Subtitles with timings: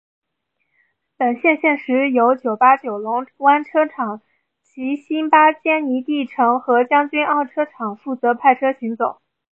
[1.15, 4.23] 本线现时由九巴九龙湾车厂
[4.63, 9.21] 及新巴坚尼地城和将军澳车厂负责派车行走。